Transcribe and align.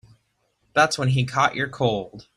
That's 0.73 0.97
when 0.97 1.09
he 1.09 1.25
caught 1.25 1.53
your 1.55 1.69
cold. 1.69 2.27